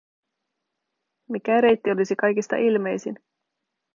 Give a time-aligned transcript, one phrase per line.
[1.29, 3.17] Mikä reitti olisi kaikista ilmeisin?